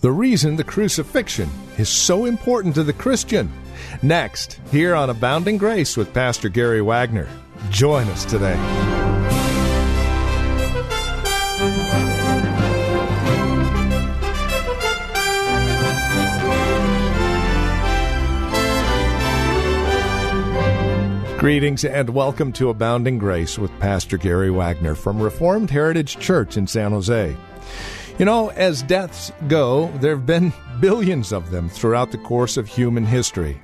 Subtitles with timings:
[0.00, 3.50] The reason the crucifixion is so important to the Christian.
[4.00, 7.28] Next, here on Abounding Grace with Pastor Gary Wagner.
[7.70, 8.54] Join us today.
[21.40, 26.68] Greetings and welcome to Abounding Grace with Pastor Gary Wagner from Reformed Heritage Church in
[26.68, 27.36] San Jose.
[28.18, 32.66] You know, as deaths go, there have been billions of them throughout the course of
[32.66, 33.60] human history.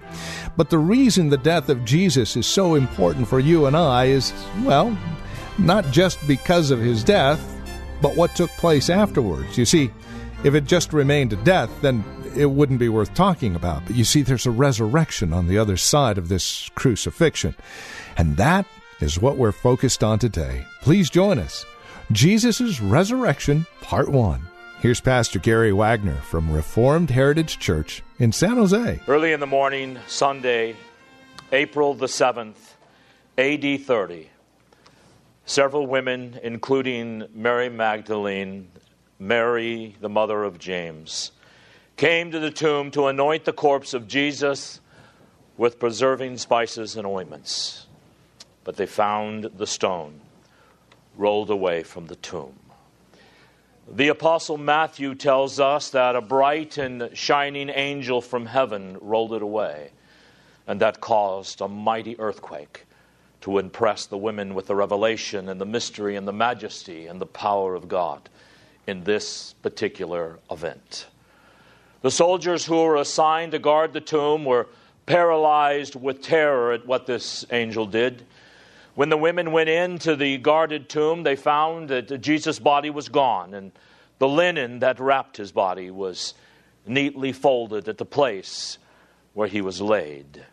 [0.57, 4.33] But the reason the death of Jesus is so important for you and I is,
[4.63, 4.97] well,
[5.59, 7.41] not just because of his death,
[8.01, 9.59] but what took place afterwards.
[9.59, 9.91] You see,
[10.45, 12.05] if it just remained a death, then
[12.37, 13.85] it wouldn't be worth talking about.
[13.87, 17.57] But you see, there's a resurrection on the other side of this crucifixion.
[18.17, 18.67] And that
[19.01, 20.65] is what we're focused on today.
[20.83, 21.65] Please join us.
[22.13, 24.47] Jesus' Resurrection, Part 1.
[24.85, 29.01] Here's Pastor Gary Wagner from Reformed Heritage Church in San Jose.
[29.09, 30.77] Early in the morning, Sunday,
[31.53, 32.75] April the 7th,
[33.39, 34.29] AD 30,
[35.47, 38.69] several women, including Mary Magdalene,
[39.19, 41.33] Mary, the mother of James,
[41.97, 44.83] came to the tomb to anoint the corpse of Jesus
[45.57, 47.87] with preserving spices and ointments.
[48.65, 50.21] But they found the stone
[51.17, 52.59] rolled away from the tomb.
[53.87, 59.43] The Apostle Matthew tells us that a bright and shining angel from heaven rolled it
[59.43, 59.91] away,
[60.67, 62.87] and that caused a mighty earthquake
[63.43, 67.27] to impress the women with the revelation and the mystery and the majesty and the
[67.27, 68.31] power of God
[68.87, 71.07] in this particular event.
[72.01, 74.67] The soldiers who were assigned to guard the tomb were
[75.05, 78.25] paralyzed with terror at what this angel did.
[78.95, 83.53] When the women went into the guarded tomb, they found that Jesus' body was gone,
[83.53, 83.73] and
[84.19, 86.35] the linen that wrapped his body was
[86.87, 88.79] neatly folded at the place
[89.33, 90.45] where he was laid.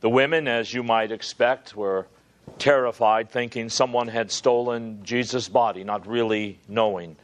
[0.00, 2.06] The women, as you might expect, were
[2.58, 7.16] terrified, thinking someone had stolen Jesus' body, not really knowing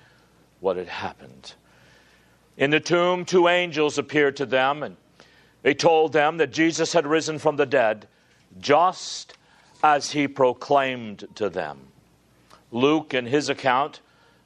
[0.60, 1.54] what had happened.
[2.56, 4.96] In the tomb, two angels appeared to them, and
[5.62, 8.08] they told them that Jesus had risen from the dead,
[8.58, 9.34] just
[9.82, 11.88] as he proclaimed to them.
[12.70, 14.00] Luke, in his account,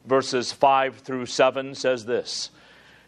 [0.04, 2.50] verses 5 through 7, says this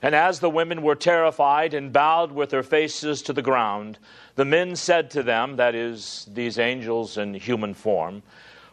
[0.01, 3.99] And as the women were terrified and bowed with their faces to the ground,
[4.35, 8.23] the men said to them, that is, these angels in human form,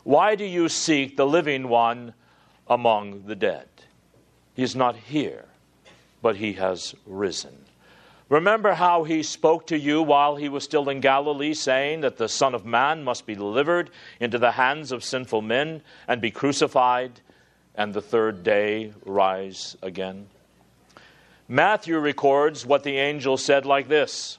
[0.03, 2.13] Why do you seek the living one
[2.67, 3.67] among the dead?
[4.55, 5.45] He is not here,
[6.21, 7.65] but he has risen.
[8.29, 12.29] Remember how he spoke to you while he was still in Galilee, saying that the
[12.29, 17.21] Son of Man must be delivered into the hands of sinful men and be crucified,
[17.73, 20.27] and the third day rise again?
[21.47, 24.37] Matthew records what the angel said like this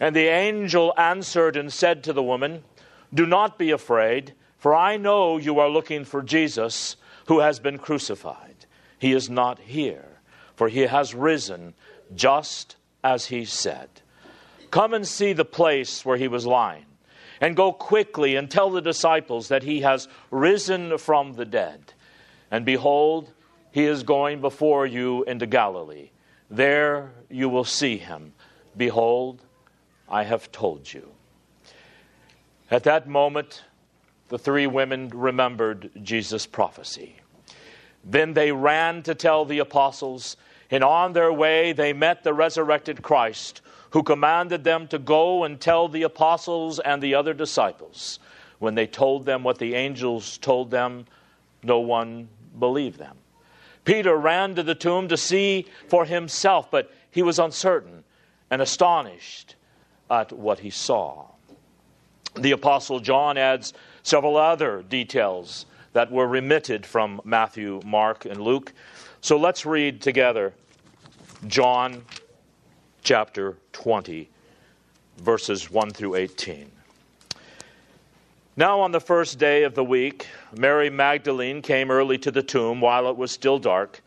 [0.00, 2.64] And the angel answered and said to the woman,
[3.12, 7.76] Do not be afraid, for I know you are looking for Jesus who has been
[7.76, 8.64] crucified.
[8.98, 10.20] He is not here,
[10.56, 11.74] for he has risen
[12.14, 13.88] just as he said.
[14.70, 16.86] Come and see the place where he was lying,
[17.40, 21.92] and go quickly and tell the disciples that he has risen from the dead.
[22.50, 23.30] And behold,
[23.70, 26.10] he is going before you into Galilee.
[26.50, 28.32] There you will see him.
[28.76, 29.42] Behold,
[30.08, 31.10] I have told you.
[32.70, 33.62] At that moment,
[34.28, 37.16] the three women remembered Jesus' prophecy.
[38.04, 40.36] Then they ran to tell the apostles
[40.70, 43.60] and on their way, they met the resurrected Christ,
[43.90, 48.18] who commanded them to go and tell the apostles and the other disciples.
[48.58, 51.06] When they told them what the angels told them,
[51.62, 52.28] no one
[52.58, 53.16] believed them.
[53.84, 58.02] Peter ran to the tomb to see for himself, but he was uncertain
[58.50, 59.56] and astonished
[60.10, 61.26] at what he saw.
[62.36, 68.72] The Apostle John adds several other details that were remitted from Matthew, Mark, and Luke.
[69.20, 70.52] So let's read together
[71.46, 72.04] John
[73.02, 74.30] chapter 20,
[75.18, 76.70] verses 1 through 18.
[78.56, 80.26] Now, on the first day of the week,
[80.56, 84.00] Mary Magdalene came early to the tomb while it was still dark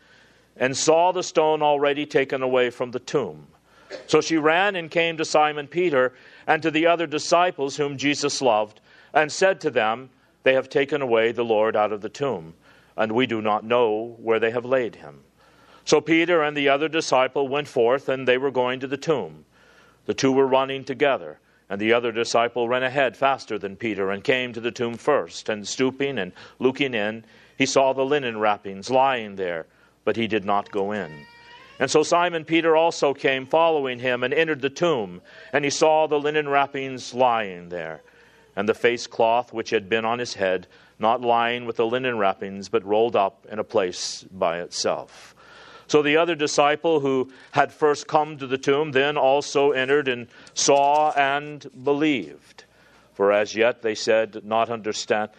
[0.56, 3.46] and saw the stone already taken away from the tomb.
[4.08, 6.14] So she ran and came to Simon Peter
[6.46, 8.80] and to the other disciples whom Jesus loved,
[9.14, 10.10] and said to them,
[10.42, 12.54] They have taken away the Lord out of the tomb,
[12.96, 15.22] and we do not know where they have laid him.
[15.88, 19.46] So Peter and the other disciple went forth, and they were going to the tomb.
[20.04, 21.38] The two were running together.
[21.70, 25.48] And the other disciple ran ahead faster than Peter and came to the tomb first.
[25.48, 27.24] And stooping and looking in,
[27.56, 29.64] he saw the linen wrappings lying there,
[30.04, 31.10] but he did not go in.
[31.80, 35.22] And so Simon Peter also came following him and entered the tomb,
[35.54, 38.02] and he saw the linen wrappings lying there,
[38.54, 40.66] and the face cloth which had been on his head,
[40.98, 45.34] not lying with the linen wrappings, but rolled up in a place by itself.
[45.88, 50.28] So the other disciple who had first come to the tomb then also entered and
[50.54, 52.64] saw and believed.
[53.14, 55.30] For as yet they said not understand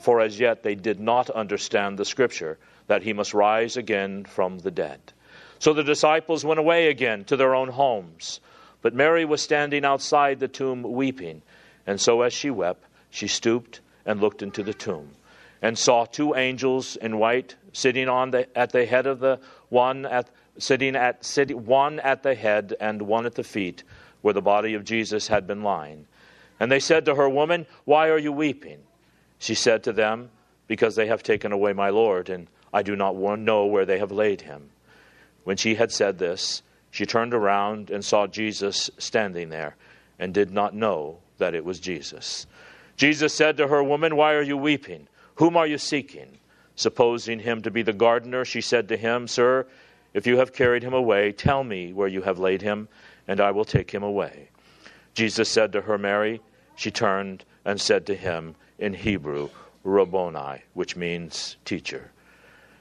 [0.00, 2.58] for as yet they did not understand the scripture
[2.88, 5.00] that he must rise again from the dead.
[5.58, 8.40] So the disciples went away again to their own homes.
[8.82, 11.42] But Mary was standing outside the tomb weeping.
[11.86, 15.10] And so as she wept, she stooped and looked into the tomb,
[15.62, 20.06] and saw two angels in white sitting on the, at the head of the one
[20.06, 23.82] at sitting at sitting, one at the head and one at the feet,
[24.22, 26.06] where the body of Jesus had been lying.
[26.58, 28.78] And they said to her, Woman, why are you weeping?
[29.38, 30.30] She said to them,
[30.66, 34.12] Because they have taken away my Lord, and I do not know where they have
[34.12, 34.70] laid him.
[35.44, 39.76] When she had said this, she turned around and saw Jesus standing there,
[40.18, 42.46] and did not know that it was Jesus.
[42.96, 45.06] Jesus said to her, Woman, why are you weeping?
[45.36, 46.38] Whom are you seeking?
[46.74, 49.66] Supposing him to be the gardener, she said to him, Sir,
[50.12, 52.88] if you have carried him away, tell me where you have laid him,
[53.28, 54.50] and I will take him away.
[55.14, 56.40] Jesus said to her, Mary.
[56.74, 59.48] She turned and said to him in Hebrew,
[59.84, 62.10] Rabboni, which means teacher.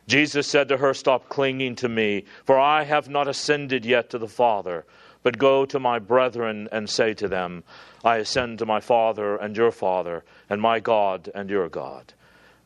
[0.07, 4.18] Jesus said to her, Stop clinging to me, for I have not ascended yet to
[4.18, 4.86] the Father.
[5.24, 7.63] But go to my brethren and say to them,
[8.04, 12.13] I ascend to my Father and your Father, and my God and your God.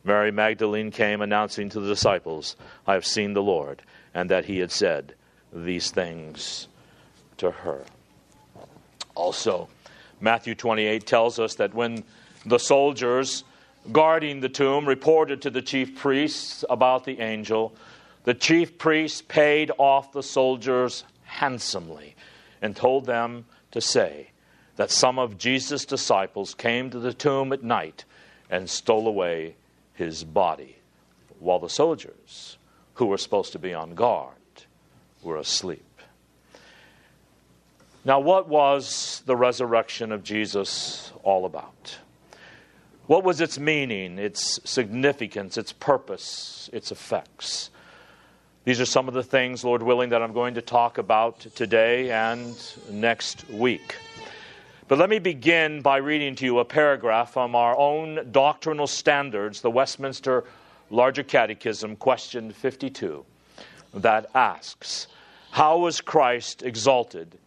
[0.04, 2.56] Mary Magdalene came announcing to the disciples,
[2.86, 3.82] I have seen the Lord,
[4.14, 5.14] and that he had said
[5.52, 6.68] these things
[7.36, 7.84] to her.
[9.14, 9.68] Also,
[10.20, 12.04] Matthew 28 tells us that when
[12.46, 13.44] the soldiers
[13.92, 17.74] guarding the tomb reported to the chief priests about the angel.
[18.24, 22.14] The chief priests paid off the soldiers handsomely
[22.60, 24.30] and told them to say
[24.76, 28.04] that some of Jesus' disciples came to the tomb at night
[28.50, 29.54] and stole away
[30.00, 30.76] his body,
[31.38, 32.56] while the soldiers,
[32.94, 34.34] who were supposed to be on guard,
[35.22, 35.84] were asleep.
[38.02, 41.98] Now, what was the resurrection of Jesus all about?
[43.08, 47.68] What was its meaning, its significance, its purpose, its effects?
[48.64, 52.10] These are some of the things, Lord willing, that I'm going to talk about today
[52.10, 52.56] and
[52.90, 53.96] next week.
[54.90, 59.60] But let me begin by reading to you a paragraph from our own doctrinal standards,
[59.60, 60.42] the Westminster
[60.90, 63.24] Larger Catechism, question 52,
[63.94, 65.06] that asks,
[65.52, 67.38] How was Christ exalted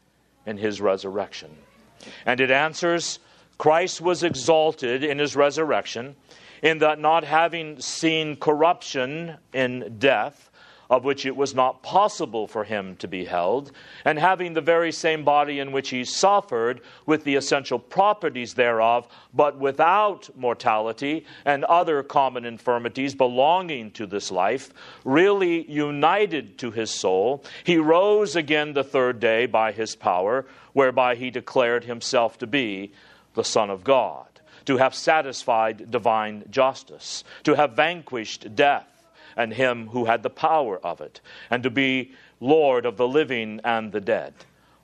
[0.46, 1.50] in his resurrection?
[2.26, 3.20] And it answers,
[3.58, 6.16] Christ was exalted in his resurrection,
[6.62, 10.50] in that not having seen corruption in death,
[10.90, 13.72] of which it was not possible for him to be held,
[14.06, 19.08] and having the very same body in which he suffered, with the essential properties thereof,
[19.34, 24.72] but without mortality and other common infirmities belonging to this life,
[25.04, 31.16] really united to his soul, he rose again the third day by his power, whereby
[31.16, 32.92] he declared himself to be
[33.34, 34.28] the Son of God,
[34.66, 38.88] to have satisfied divine justice, to have vanquished death
[39.36, 43.62] and him who had the power of it, and to be Lord of the living
[43.64, 44.34] and the dead,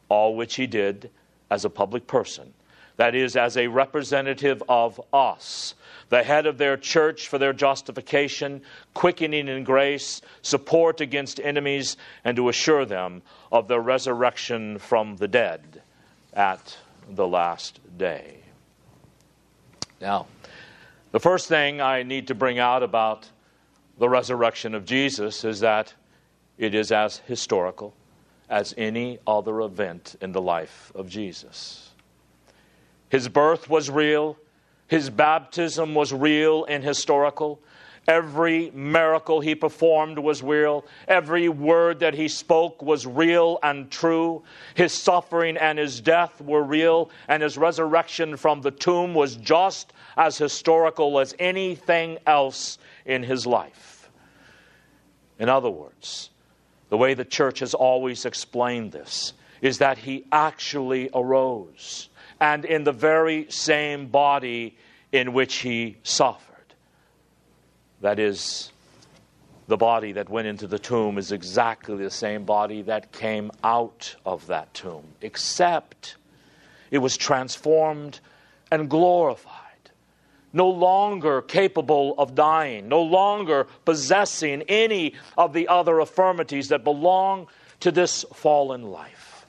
[0.08, 1.10] all which he did
[1.50, 2.53] as a public person,
[2.98, 5.74] that is, as a representative of us,
[6.10, 8.62] the head of their church for their justification,
[8.94, 15.27] quickening in grace, support against enemies, and to assure them of their resurrection from the
[15.27, 15.82] dead
[16.34, 16.77] at
[17.10, 18.39] the last day.
[20.01, 20.27] Now,
[21.12, 23.29] the first thing I need to bring out about
[24.00, 25.94] the resurrection of Jesus is that
[26.58, 27.94] it is as historical
[28.50, 31.91] as any other event in the life of Jesus.
[33.10, 34.38] His birth was real,
[34.88, 37.62] his baptism was real and historical,
[38.10, 40.84] Every miracle he performed was real.
[41.08, 44.41] Every word that he spoke was real and true.
[44.74, 49.94] His suffering and his death were real, and his resurrection from the tomb was just
[50.18, 53.88] as historical as anything else in his life.
[55.39, 56.29] In other words,
[56.89, 62.84] the way the church has always explained this is that he actually arose, and in
[62.84, 64.77] the very same body
[65.12, 66.46] in which he suffered.
[68.01, 68.72] That is,
[69.67, 74.15] the body that went into the tomb is exactly the same body that came out
[74.25, 76.15] of that tomb, except
[76.91, 78.19] it was transformed
[78.72, 79.69] and glorified.
[80.51, 87.48] No longer capable of dying, no longer possessing any of the other affirmities that belong
[87.82, 89.46] to this fallen life.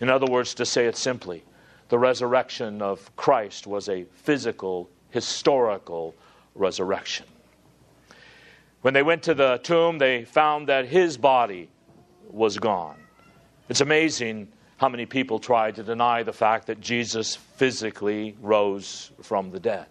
[0.00, 1.44] In other words, to say it simply,
[1.88, 6.14] the resurrection of Christ was a physical, historical
[6.54, 7.26] resurrection.
[8.80, 11.68] When they went to the tomb, they found that his body
[12.30, 12.96] was gone.
[13.68, 14.48] It's amazing
[14.78, 19.86] how many people tried to deny the fact that Jesus physically rose from the dead.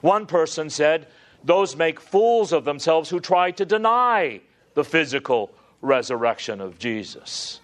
[0.00, 1.06] One person said,
[1.44, 4.40] Those make fools of themselves who try to deny
[4.74, 5.50] the physical
[5.80, 7.60] resurrection of Jesus.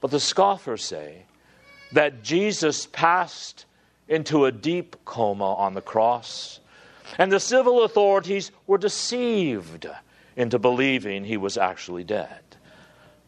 [0.00, 1.24] But the scoffers say
[1.92, 3.66] that Jesus passed
[4.08, 6.60] into a deep coma on the cross
[7.18, 9.86] and the civil authorities were deceived
[10.36, 12.40] into believing he was actually dead.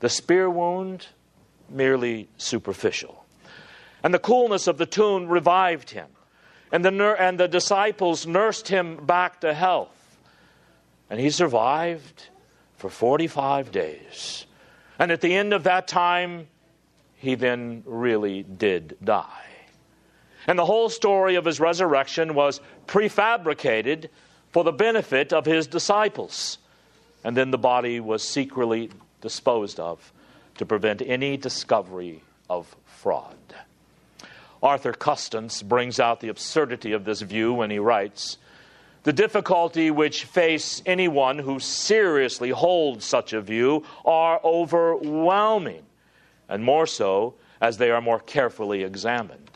[0.00, 1.06] The spear wound,
[1.68, 3.24] merely superficial.
[4.02, 6.08] And the coolness of the tomb revived him.
[6.74, 10.18] And the, and the disciples nursed him back to health.
[11.08, 12.30] And he survived
[12.78, 14.44] for 45 days.
[14.98, 16.48] And at the end of that time,
[17.14, 19.46] he then really did die.
[20.48, 24.08] And the whole story of his resurrection was prefabricated
[24.50, 26.58] for the benefit of his disciples.
[27.22, 28.90] And then the body was secretly
[29.20, 30.12] disposed of
[30.58, 33.36] to prevent any discovery of fraud.
[34.64, 38.38] Arthur Custance brings out the absurdity of this view when he writes
[39.02, 45.82] The difficulty which face anyone who seriously holds such a view are overwhelming,
[46.48, 49.50] and more so as they are more carefully examined.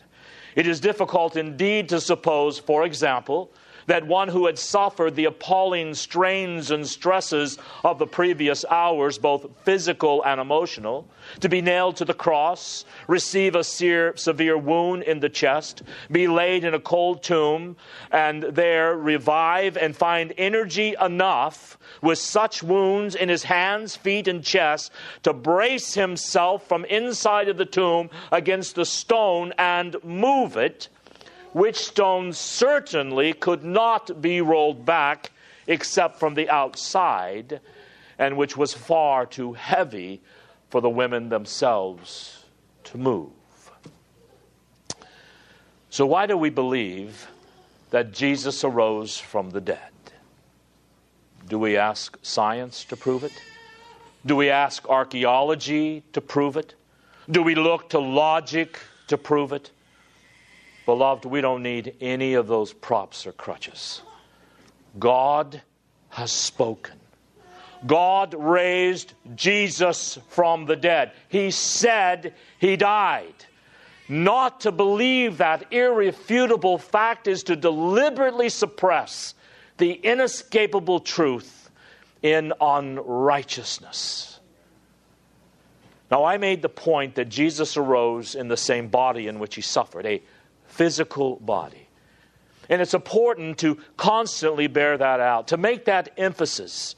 [0.54, 3.50] It is difficult indeed to suppose, for example,
[3.88, 9.47] that one who had suffered the appalling strains and stresses of the previous hours, both
[9.64, 11.07] physical and emotional,
[11.40, 16.64] to be nailed to the cross, receive a severe wound in the chest, be laid
[16.64, 17.76] in a cold tomb,
[18.12, 24.45] and there revive and find energy enough with such wounds in his hands, feet, and
[24.45, 24.92] chest
[25.23, 30.88] to brace himself from inside of the tomb against the stone and move it
[31.58, 35.32] which stone certainly could not be rolled back
[35.66, 37.60] except from the outside,
[38.16, 40.20] and which was far too heavy
[40.70, 42.44] for the women themselves
[42.84, 43.32] to move.
[45.90, 47.26] So, why do we believe
[47.90, 49.90] that Jesus arose from the dead?
[51.48, 53.32] Do we ask science to prove it?
[54.24, 56.76] Do we ask archaeology to prove it?
[57.28, 59.72] Do we look to logic to prove it?
[60.88, 64.00] Beloved, we don't need any of those props or crutches.
[64.99, 65.61] God
[66.09, 66.99] has spoken.
[67.87, 71.12] God raised Jesus from the dead.
[71.28, 73.35] He said he died.
[74.09, 79.35] Not to believe that irrefutable fact is to deliberately suppress
[79.76, 81.68] the inescapable truth
[82.23, 84.40] in unrighteousness.
[86.11, 89.61] Now, I made the point that Jesus arose in the same body in which he
[89.61, 90.23] suffered, a
[90.78, 91.88] physical body.
[92.68, 96.94] And it's important to constantly bear that out, to make that emphasis.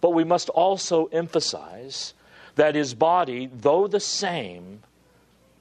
[0.00, 2.14] But we must also emphasize
[2.56, 4.82] that his body, though the same,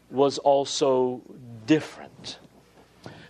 [0.10, 1.22] was also
[1.68, 2.40] different.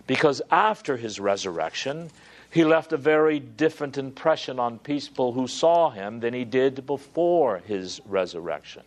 [0.06, 2.10] Because after his resurrection,
[2.50, 7.58] he left a very different impression on people who saw him than he did before
[7.58, 8.84] his resurrection.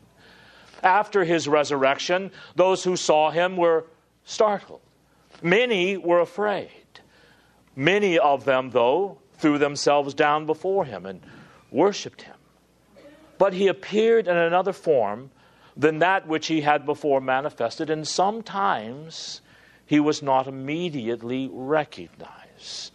[0.81, 3.85] After his resurrection, those who saw him were
[4.25, 4.81] startled.
[5.41, 6.69] Many were afraid.
[7.75, 11.21] Many of them, though, threw themselves down before him and
[11.71, 12.35] worshiped him.
[13.37, 15.31] But he appeared in another form
[15.75, 19.41] than that which he had before manifested, and sometimes
[19.85, 22.91] he was not immediately recognized.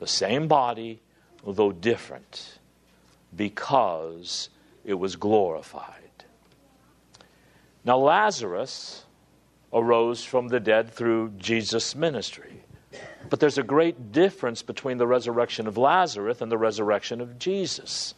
[0.00, 1.00] The same body,
[1.46, 2.58] though different,
[3.36, 4.48] because
[4.84, 6.00] it was glorified.
[7.84, 9.03] Now, Lazarus
[9.74, 12.62] arose from the dead through Jesus' ministry.
[13.28, 18.14] But there's a great difference between the resurrection of Lazarus and the resurrection of Jesus.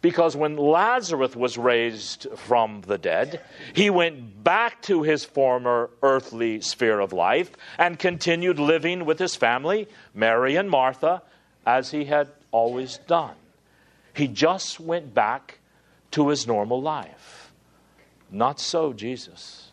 [0.00, 3.40] Because when Lazarus was raised from the dead,
[3.72, 9.36] he went back to his former earthly sphere of life and continued living with his
[9.36, 11.22] family, Mary and Martha,
[11.64, 13.36] as he had always done.
[14.14, 15.58] He just went back
[16.12, 17.52] to his normal life.
[18.30, 19.71] Not so, Jesus.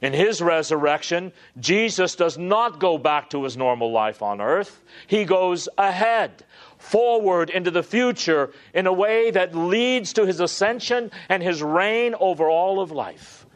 [0.00, 4.82] In his resurrection, Jesus does not go back to his normal life on earth.
[5.06, 6.44] He goes ahead,
[6.78, 12.14] forward into the future in a way that leads to his ascension and his reign
[12.20, 13.46] over all of life.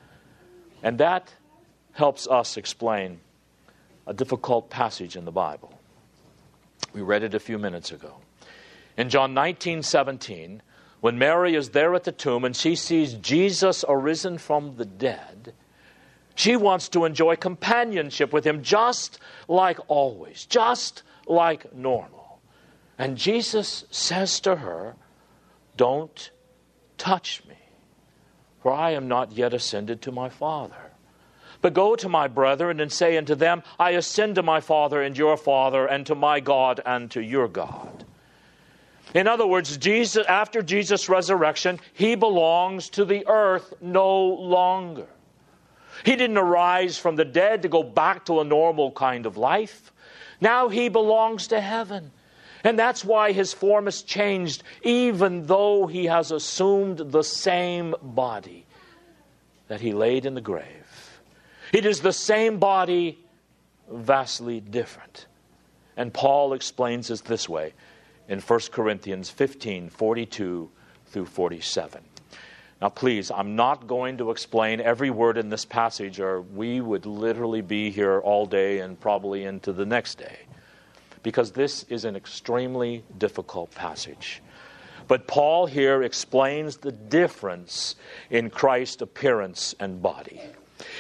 [0.82, 1.32] And that
[1.92, 3.20] helps us explain
[4.06, 5.72] a difficult passage in the Bible.
[6.92, 8.16] We read it a few minutes ago.
[8.96, 10.60] In John 19 17,
[11.00, 15.54] when Mary is there at the tomb and she sees Jesus arisen from the dead,
[16.34, 22.40] she wants to enjoy companionship with him just like always, just like normal.
[22.98, 24.94] And Jesus says to her,
[25.76, 26.30] Don't
[26.98, 27.56] touch me,
[28.62, 30.92] for I am not yet ascended to my Father.
[31.60, 35.16] But go to my brethren and say unto them, I ascend to my Father and
[35.16, 38.04] your Father, and to my God and to your God.
[39.14, 45.06] In other words, Jesus, after Jesus' resurrection, he belongs to the earth no longer.
[46.04, 49.92] He didn't arise from the dead to go back to a normal kind of life.
[50.40, 52.10] Now he belongs to heaven.
[52.64, 58.66] And that's why his form has changed, even though he has assumed the same body
[59.68, 61.20] that he laid in the grave.
[61.72, 63.18] It is the same body,
[63.90, 65.26] vastly different.
[65.96, 67.74] And Paul explains it this way
[68.28, 70.70] in 1 Corinthians 15 42
[71.06, 72.02] through 47.
[72.82, 77.06] Now, please, I'm not going to explain every word in this passage, or we would
[77.06, 80.40] literally be here all day and probably into the next day,
[81.22, 84.42] because this is an extremely difficult passage.
[85.06, 87.94] But Paul here explains the difference
[88.30, 90.40] in Christ's appearance and body.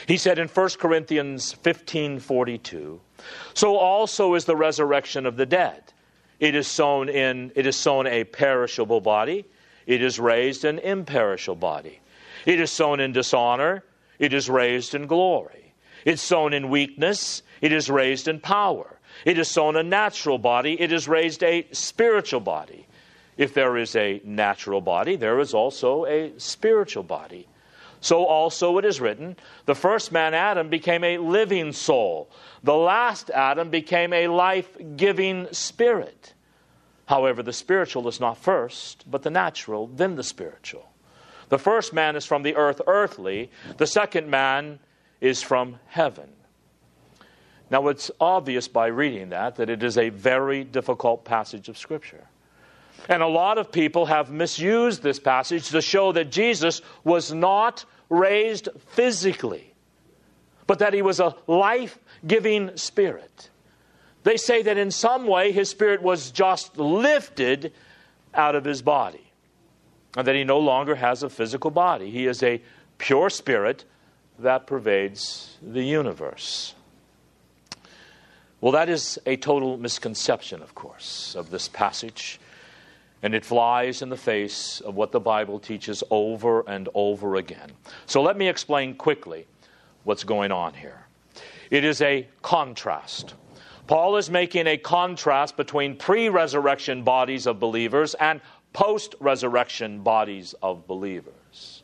[0.06, 3.00] He said in 1 Corinthians 15:42,
[3.54, 5.82] "So also is the resurrection of the dead.
[6.38, 9.46] It is sown in it is sown a perishable body,
[9.86, 12.00] it is raised an imperishable body.
[12.46, 13.84] It is sown in dishonor.
[14.18, 15.74] It is raised in glory.
[16.04, 17.42] It's sown in weakness.
[17.60, 18.98] It is raised in power.
[19.24, 20.80] It is sown a natural body.
[20.80, 22.86] It is raised a spiritual body.
[23.36, 27.46] If there is a natural body, there is also a spiritual body.
[28.00, 32.28] So also it is written the first man, Adam, became a living soul.
[32.64, 36.34] The last Adam became a life giving spirit.
[37.06, 40.88] However, the spiritual is not first, but the natural, then the spiritual.
[41.48, 43.50] The first man is from the earth, earthly.
[43.76, 44.78] The second man
[45.20, 46.30] is from heaven.
[47.70, 52.26] Now, it's obvious by reading that that it is a very difficult passage of Scripture.
[53.08, 57.84] And a lot of people have misused this passage to show that Jesus was not
[58.08, 59.74] raised physically,
[60.66, 63.50] but that he was a life giving spirit.
[64.24, 67.72] They say that in some way his spirit was just lifted
[68.34, 69.32] out of his body
[70.16, 72.10] and that he no longer has a physical body.
[72.10, 72.60] He is a
[72.98, 73.84] pure spirit
[74.38, 76.74] that pervades the universe.
[78.60, 82.38] Well, that is a total misconception, of course, of this passage.
[83.22, 87.70] And it flies in the face of what the Bible teaches over and over again.
[88.06, 89.46] So let me explain quickly
[90.04, 91.06] what's going on here.
[91.70, 93.34] It is a contrast.
[93.86, 98.40] Paul is making a contrast between pre resurrection bodies of believers and
[98.72, 101.82] post resurrection bodies of believers.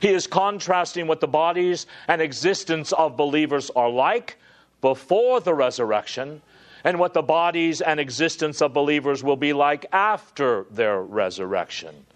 [0.00, 4.36] He is contrasting what the bodies and existence of believers are like
[4.80, 6.42] before the resurrection
[6.84, 12.06] and what the bodies and existence of believers will be like after their resurrection.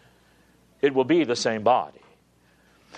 [0.82, 2.00] It will be the same body.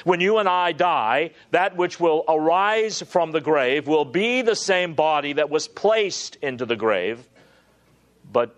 [0.05, 4.57] When you and I die, that which will arise from the grave will be the
[4.57, 7.29] same body that was placed into the grave,
[8.31, 8.57] but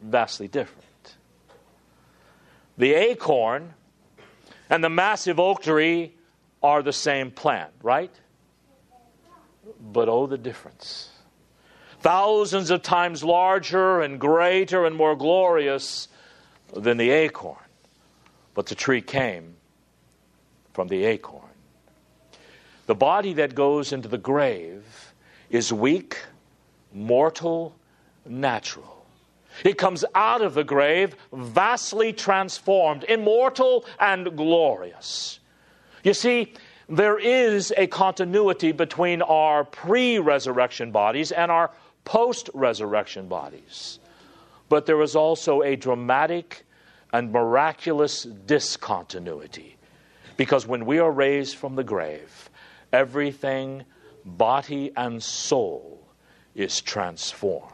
[0.00, 0.84] vastly different.
[2.76, 3.72] The acorn
[4.68, 6.12] and the massive oak tree
[6.62, 8.12] are the same plant, right?
[9.80, 11.10] But oh, the difference.
[12.00, 16.08] Thousands of times larger and greater and more glorious
[16.74, 17.56] than the acorn.
[18.54, 19.56] But the tree came
[20.76, 21.56] from the acorn.
[22.84, 24.84] The body that goes into the grave
[25.48, 26.18] is weak,
[26.92, 27.74] mortal,
[28.26, 29.06] natural.
[29.64, 35.40] It comes out of the grave vastly transformed, immortal, and glorious.
[36.04, 36.52] You see,
[36.90, 41.70] there is a continuity between our pre resurrection bodies and our
[42.04, 43.98] post resurrection bodies.
[44.68, 46.66] But there is also a dramatic
[47.14, 49.75] and miraculous discontinuity.
[50.36, 52.50] Because when we are raised from the grave,
[52.92, 53.84] everything,
[54.24, 56.06] body and soul,
[56.54, 57.72] is transformed.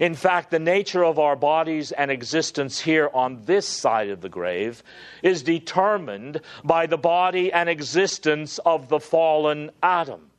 [0.00, 4.28] In fact, the nature of our bodies and existence here on this side of the
[4.28, 4.82] grave
[5.22, 10.30] is determined by the body and existence of the fallen Adam.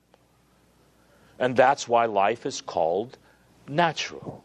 [1.40, 3.18] And that's why life is called
[3.68, 4.44] natural.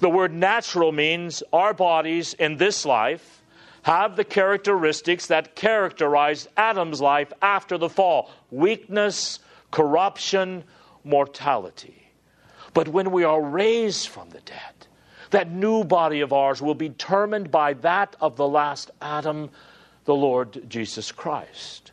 [0.00, 3.41] The word natural means our bodies in this life
[3.82, 9.40] have the characteristics that characterized Adam's life after the fall weakness,
[9.70, 10.64] corruption,
[11.04, 12.08] mortality.
[12.74, 14.86] But when we are raised from the dead,
[15.30, 19.50] that new body of ours will be determined by that of the last Adam,
[20.04, 21.92] the Lord Jesus Christ.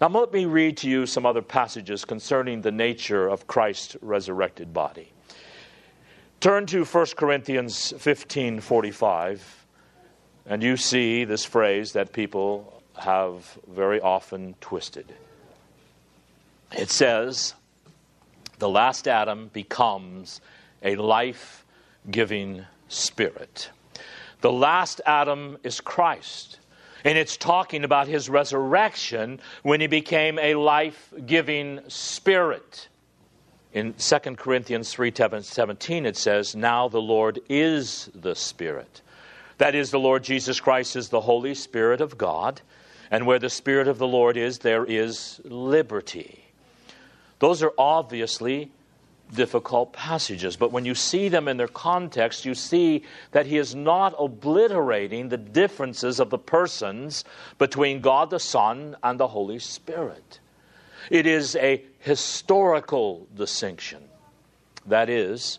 [0.00, 4.72] Now, let me read to you some other passages concerning the nature of Christ's resurrected
[4.72, 5.12] body.
[6.40, 9.63] Turn to 1 Corinthians 15 45,
[10.46, 15.12] and you see this phrase that people have very often twisted.
[16.72, 17.54] It says,
[18.58, 20.40] The last Adam becomes
[20.82, 21.64] a life
[22.10, 23.70] giving spirit.
[24.40, 26.58] The last Adam is Christ.
[27.04, 32.88] And it's talking about his resurrection when he became a life giving spirit.
[33.72, 39.02] In 2 Corinthians 3:17 it says, "Now the Lord is the Spirit."
[39.64, 42.60] That is the Lord Jesus Christ is the Holy Spirit of God,
[43.10, 46.44] and where the Spirit of the Lord is there is liberty.
[47.38, 48.70] Those are obviously
[49.34, 53.74] difficult passages, but when you see them in their context, you see that he is
[53.74, 57.24] not obliterating the differences of the persons
[57.56, 60.40] between God the Son and the Holy Spirit.
[61.08, 64.02] It is a historical distinction.
[64.84, 65.58] That is,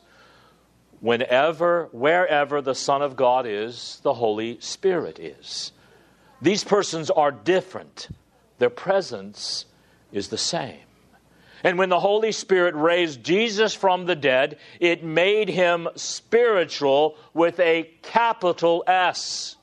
[1.06, 5.72] whenever, wherever the Son of God is, the Holy Spirit is.
[6.41, 8.10] These persons are different,
[8.58, 9.65] their presence
[10.12, 10.80] is the same.
[11.63, 17.60] And when the Holy Spirit raised Jesus from the dead, it made him spiritual with
[17.60, 19.58] a capital S.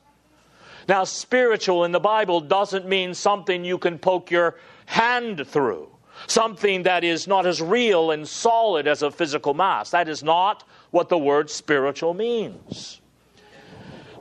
[0.88, 5.88] Now, spiritual in the Bible doesn't mean something you can poke your hand through,
[6.28, 9.90] something that is not as real and solid as a physical mass.
[9.90, 13.00] That is not what the word spiritual means.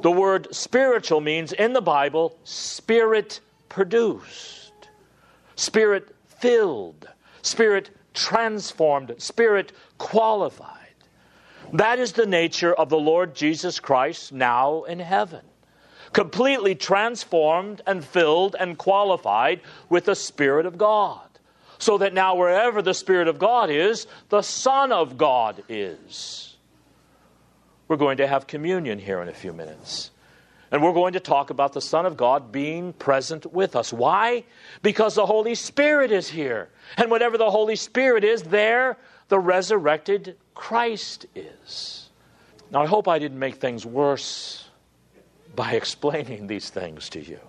[0.02, 4.74] The word spiritual means in the Bible spirit produced,
[5.56, 7.08] spirit filled,
[7.44, 10.80] spirit transformed, spirit qualified.
[11.74, 15.42] That is the nature of the Lord Jesus Christ now in heaven
[16.14, 21.22] completely transformed and filled and qualified with the Spirit of God.
[21.78, 26.51] So that now, wherever the Spirit of God is, the Son of God is.
[27.92, 30.12] We're going to have communion here in a few minutes.
[30.72, 33.92] And we're going to talk about the Son of God being present with us.
[33.92, 34.46] Why?
[34.82, 36.70] Because the Holy Spirit is here.
[36.96, 42.10] And whatever the Holy Spirit is, there the resurrected Christ is.
[42.72, 44.70] Now, I hope I didn't make things worse
[45.54, 47.42] by explaining these things to you.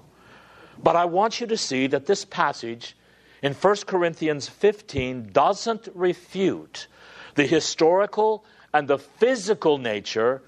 [0.83, 2.97] But I want you to see that this passage
[3.43, 6.89] in 1 Corinthians 15 doesn't refute
[7.37, 10.43] the historical and the physical nature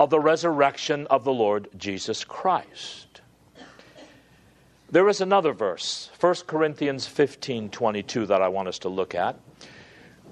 [0.00, 3.20] of the resurrection of the Lord Jesus Christ.
[4.90, 9.38] There is another verse, 1 Corinthians 15 22, that I want us to look at,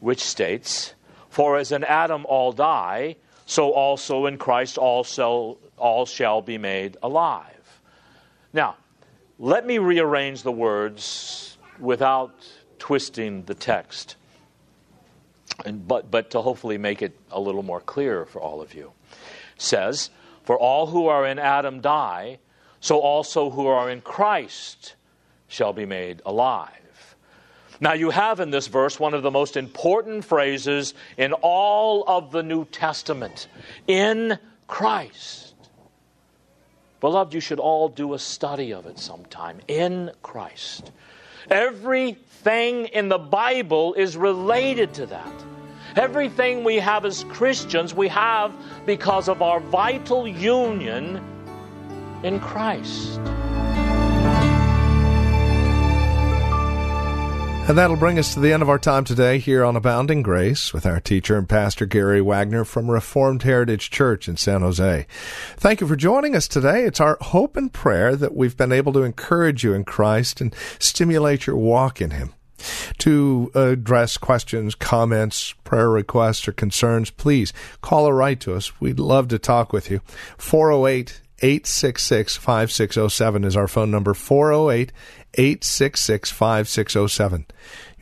[0.01, 0.95] which states,
[1.29, 6.59] For as in Adam all die, so also in Christ all shall, all shall be
[6.59, 7.81] made alive.
[8.53, 8.77] Now,
[9.39, 12.35] let me rearrange the words without
[12.79, 14.17] twisting the text,
[15.65, 18.93] and, but, but to hopefully make it a little more clear for all of you.
[19.57, 20.11] Says,
[20.45, 22.39] For all who are in Adam die,
[22.81, 24.95] so also who are in Christ
[25.49, 26.71] shall be made alive.
[27.81, 32.33] Now, you have in this verse one of the most important phrases in all of
[32.33, 33.49] the New Testament
[33.87, 35.55] in Christ.
[37.01, 39.61] Beloved, you should all do a study of it sometime.
[39.69, 40.91] In Christ.
[42.47, 45.45] Everything in the Bible is related to that.
[45.97, 48.55] Everything we have as Christians, we have
[48.87, 51.21] because of our vital union
[52.23, 53.19] in Christ.
[57.69, 60.73] And that'll bring us to the end of our time today here on Abounding Grace
[60.73, 65.05] with our teacher and pastor Gary Wagner from Reformed Heritage Church in San Jose.
[65.57, 66.85] Thank you for joining us today.
[66.85, 70.55] It's our hope and prayer that we've been able to encourage you in Christ and
[70.79, 72.35] stimulate your walk in Him.
[72.99, 78.81] To address questions, comments, prayer requests, or concerns, please call or write to us.
[78.81, 80.01] We'd love to talk with you.
[80.39, 84.91] 408 866 5607 is our phone number 408
[85.35, 87.45] 866 5607.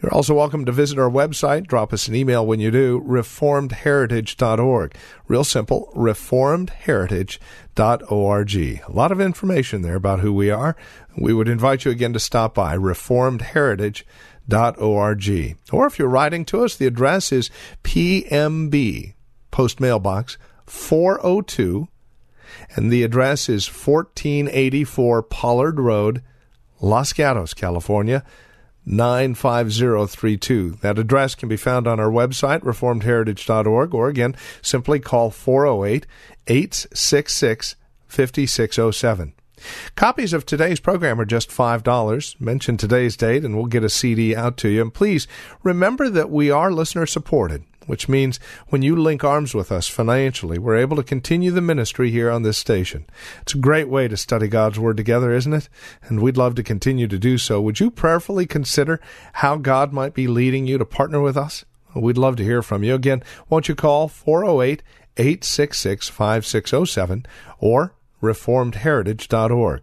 [0.00, 1.66] You're also welcome to visit our website.
[1.66, 4.94] Drop us an email when you do, reformedheritage.org.
[5.26, 8.56] Real simple, reformedheritage.org.
[8.56, 10.76] A lot of information there about who we are.
[11.16, 14.04] We would invite you again to stop by, reformedheritage.org.
[15.72, 17.50] Or if you're writing to us, the address is
[17.83, 19.14] PMB,
[19.50, 21.88] Post Mailbox 402,
[22.76, 26.22] and the address is 1484 Pollard Road,
[26.80, 28.24] Los Gatos, California
[28.87, 30.78] 95032.
[30.83, 36.07] That address can be found on our website, reformedheritage.org, or again, simply call 408
[36.46, 37.76] 866
[38.07, 39.33] 5607.
[39.96, 42.40] Copies of today's program are just $5.
[42.40, 44.83] Mention today's date and we'll get a CD out to you.
[44.83, 45.27] And please
[45.62, 50.59] remember that we are listener supported which means when you link arms with us financially,
[50.59, 53.07] we're able to continue the ministry here on this station.
[53.42, 55.68] It's a great way to study God's Word together, isn't it?
[56.05, 57.61] And we'd love to continue to do so.
[57.61, 59.00] Would you prayerfully consider
[59.35, 61.64] how God might be leading you to partner with us?
[61.94, 62.94] We'd love to hear from you.
[62.94, 64.83] Again, won't you call 408
[65.16, 67.27] 866 5607
[67.61, 69.82] or reformedheritage.org.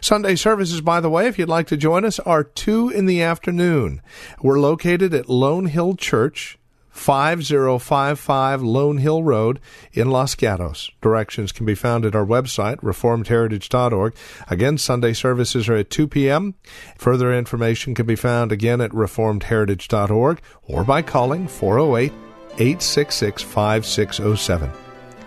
[0.00, 3.22] Sunday services, by the way, if you'd like to join us, are 2 in the
[3.22, 4.00] afternoon.
[4.40, 6.58] We're located at Lone Hill Church,
[6.90, 9.60] 5055 Lone Hill Road
[9.92, 10.90] in Los Gatos.
[11.02, 14.14] Directions can be found at our website, reformedheritage.org.
[14.48, 16.54] Again, Sunday services are at 2 p.m.
[16.96, 22.12] Further information can be found again at reformedheritage.org or by calling 408
[22.58, 24.70] 866 5607.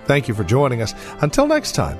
[0.06, 0.95] Thank you for joining us.
[1.21, 1.99] Until next time,